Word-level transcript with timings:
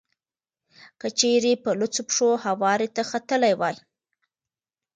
که 0.99 1.07
چېرې 1.19 1.53
په 1.63 1.69
لوڅو 1.79 2.01
پښو 2.07 2.29
هوارې 2.45 2.87
ته 2.95 3.01
ختلی 3.11 3.53
وای. 3.59 3.75